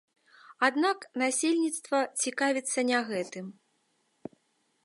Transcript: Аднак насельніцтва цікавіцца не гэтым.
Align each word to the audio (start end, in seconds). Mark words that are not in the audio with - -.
Аднак 0.67 1.05
насельніцтва 1.23 1.97
цікавіцца 2.25 2.79
не 2.91 2.99
гэтым. 3.11 3.45